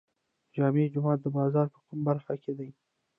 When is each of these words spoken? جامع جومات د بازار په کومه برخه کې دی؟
جامع 0.55 0.83
جومات 0.93 1.19
د 1.21 1.27
بازار 1.37 1.65
په 1.73 1.79
کومه 1.85 2.03
برخه 2.09 2.33
کې 2.43 2.51
دی؟ 2.57 2.69